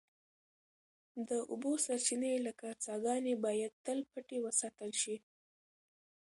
د 1.27 1.29
اوبو 1.51 1.71
سرچینې 1.85 2.33
لکه 2.47 2.67
څاګانې 2.85 3.33
باید 3.45 3.71
تل 3.85 3.99
پټې 4.11 4.37
وساتل 4.45 4.91
شي. 5.01 5.15